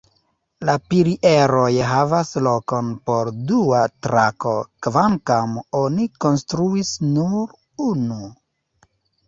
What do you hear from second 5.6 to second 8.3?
oni konstruis nur unu.